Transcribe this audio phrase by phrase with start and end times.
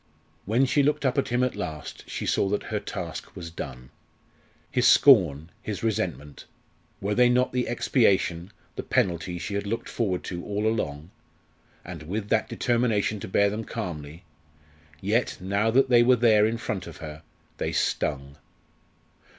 [0.45, 3.91] When she looked up at him at last she saw that her task was done.
[4.71, 6.45] His scorn his resentment
[6.99, 11.11] were they not the expiation, the penalty she had looked forward to all along?
[11.85, 14.23] and with that determination to bear them calmly?
[15.01, 17.21] Yet, now that they were there in front of her,
[17.59, 18.37] they stung.